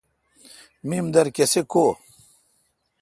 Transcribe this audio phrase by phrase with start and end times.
[0.87, 1.85] میمدر کسے کو°